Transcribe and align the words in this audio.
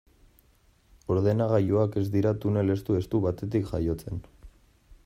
Ordenagailuak 1.15 1.99
ez 2.03 2.07
dira 2.17 2.33
tunel 2.45 2.77
estu-estu 2.77 3.23
batetik 3.27 3.71
jaiotzen. 3.75 4.27